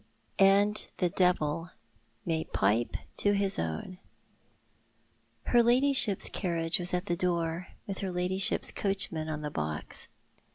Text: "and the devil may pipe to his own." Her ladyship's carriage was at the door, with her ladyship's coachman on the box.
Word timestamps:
"and 0.39 0.87
the 0.97 1.11
devil 1.11 1.69
may 2.25 2.43
pipe 2.43 2.97
to 3.15 3.33
his 3.35 3.59
own." 3.59 3.99
Her 5.43 5.61
ladyship's 5.61 6.27
carriage 6.27 6.79
was 6.79 6.91
at 6.91 7.05
the 7.05 7.15
door, 7.15 7.67
with 7.85 7.99
her 7.99 8.09
ladyship's 8.11 8.71
coachman 8.71 9.29
on 9.29 9.41
the 9.43 9.51
box. 9.51 10.07